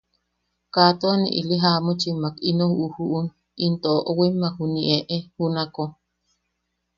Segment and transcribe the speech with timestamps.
[0.73, 3.27] Kaa tua ne ili jamuchimmak ino ujuʼun
[3.65, 5.83] into oʼowimmak juniʼi eʼe junako.